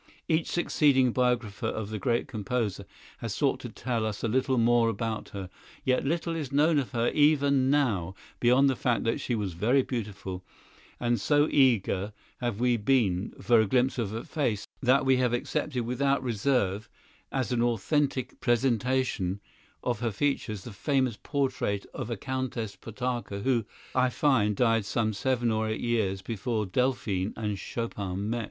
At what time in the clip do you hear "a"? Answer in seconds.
4.23-4.27, 13.61-13.67, 22.09-22.17